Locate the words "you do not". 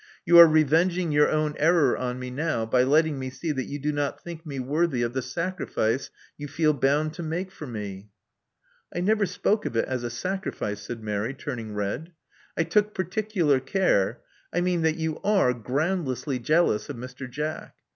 3.67-4.23